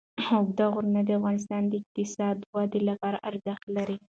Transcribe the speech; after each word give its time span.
اوږده 0.35 0.65
غرونه 0.73 1.01
د 1.05 1.09
افغانستان 1.19 1.61
د 1.67 1.73
اقتصادي 1.81 2.43
ودې 2.55 2.81
لپاره 2.89 3.17
ارزښت 3.29 3.65
لري. 3.75 3.97